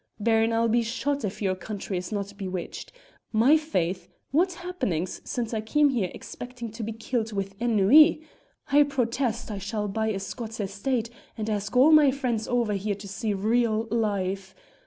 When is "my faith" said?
3.31-4.07